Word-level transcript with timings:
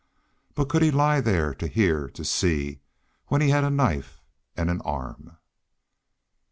But 0.55 0.67
could 0.67 0.81
he 0.81 0.89
lie 0.89 1.21
there 1.21 1.53
to 1.53 1.67
hear 1.67 2.09
to 2.09 2.25
see 2.25 2.79
when 3.27 3.39
he 3.39 3.49
had 3.51 3.63
a 3.63 3.69
knife 3.69 4.19
and 4.57 4.71
an 4.71 4.81
arm? 4.81 5.37